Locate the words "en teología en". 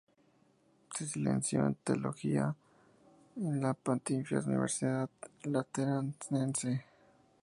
1.63-3.61